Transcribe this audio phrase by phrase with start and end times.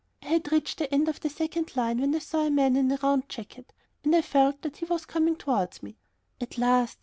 [0.23, 2.91] I had reached the end of the second line, when I saw a man in
[2.91, 3.71] a round jacket,
[4.03, 5.99] and I felt that he was coming towards me.
[6.41, 6.97] At last!